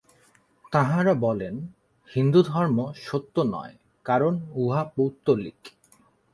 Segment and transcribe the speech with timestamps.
[0.71, 1.55] তাঁহারা বলেন,
[2.09, 3.75] হিন্দুধর্ম সত্য নয়,
[4.05, 5.59] কারণ উহা পৌত্তলিক।